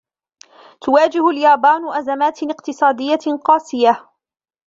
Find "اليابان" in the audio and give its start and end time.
1.29-1.87